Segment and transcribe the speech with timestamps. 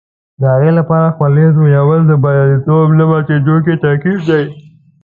[0.39, 4.43] د هغې لپاره خولې تویول د بریالیتوب نه ماتېدونکی ترکیب دی.